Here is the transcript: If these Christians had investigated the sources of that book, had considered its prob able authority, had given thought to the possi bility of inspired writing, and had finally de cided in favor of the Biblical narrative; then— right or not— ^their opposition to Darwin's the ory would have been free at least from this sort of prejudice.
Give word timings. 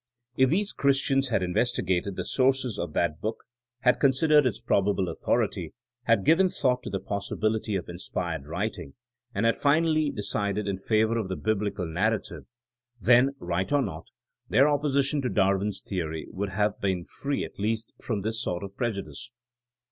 If 0.35 0.49
these 0.49 0.73
Christians 0.73 1.27
had 1.27 1.43
investigated 1.43 2.15
the 2.15 2.25
sources 2.25 2.79
of 2.79 2.93
that 2.93 3.21
book, 3.21 3.43
had 3.81 3.99
considered 3.99 4.47
its 4.47 4.59
prob 4.59 4.87
able 4.87 5.09
authority, 5.09 5.75
had 6.05 6.25
given 6.25 6.49
thought 6.49 6.81
to 6.81 6.89
the 6.89 6.99
possi 6.99 7.33
bility 7.39 7.77
of 7.77 7.87
inspired 7.87 8.47
writing, 8.47 8.95
and 9.35 9.45
had 9.45 9.55
finally 9.55 10.09
de 10.09 10.23
cided 10.23 10.67
in 10.67 10.77
favor 10.79 11.19
of 11.19 11.27
the 11.27 11.35
Biblical 11.35 11.85
narrative; 11.85 12.45
then— 12.99 13.35
right 13.39 13.71
or 13.71 13.83
not— 13.83 14.07
^their 14.51 14.67
opposition 14.67 15.21
to 15.21 15.29
Darwin's 15.29 15.83
the 15.83 16.01
ory 16.01 16.25
would 16.31 16.49
have 16.49 16.81
been 16.81 17.05
free 17.05 17.43
at 17.45 17.59
least 17.59 17.93
from 18.01 18.21
this 18.23 18.41
sort 18.41 18.63
of 18.63 18.75
prejudice. 18.75 19.29